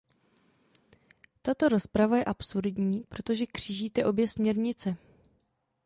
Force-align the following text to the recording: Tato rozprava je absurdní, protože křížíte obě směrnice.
Tato 1.41 1.69
rozprava 1.69 2.17
je 2.17 2.23
absurdní, 2.25 3.03
protože 3.09 3.45
křížíte 3.45 4.05
obě 4.05 4.27
směrnice. 4.27 4.97